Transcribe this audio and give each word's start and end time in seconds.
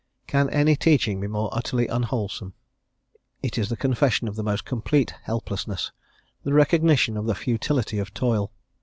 Can 0.25 0.49
any 0.49 0.75
teaching 0.75 1.19
be 1.21 1.27
more 1.27 1.51
utterly 1.55 1.85
unwholesome? 1.85 2.55
It 3.43 3.59
is 3.59 3.69
the 3.69 3.77
confession 3.77 4.27
of 4.27 4.35
the 4.35 4.41
most 4.41 4.65
complete 4.65 5.13
helplessness, 5.25 5.91
the 6.43 6.55
recognition 6.55 7.17
of 7.17 7.27
the 7.27 7.35
futility 7.35 7.99
of 7.99 8.11
toil. 8.11 8.51